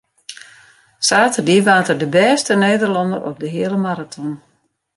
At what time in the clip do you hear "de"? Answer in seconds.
2.01-2.09, 3.41-3.49